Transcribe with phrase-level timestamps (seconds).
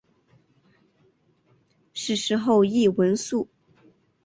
[1.93, 3.47] 逝世后谥文肃。